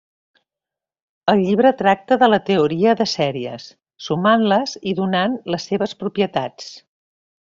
[1.33, 3.67] El llibre tracta de la teoria de sèries,
[4.05, 6.73] sumant-les i donant les seves propietats.